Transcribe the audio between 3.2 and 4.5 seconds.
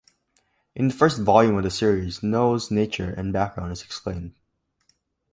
background is explained.